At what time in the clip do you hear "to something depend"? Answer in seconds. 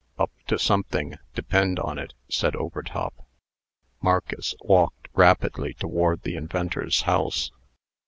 0.47-1.77